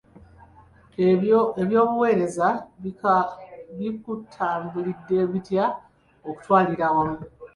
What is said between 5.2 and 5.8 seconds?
bitya